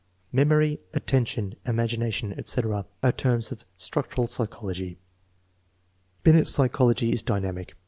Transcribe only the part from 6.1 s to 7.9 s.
Binet's psychology is dynamic.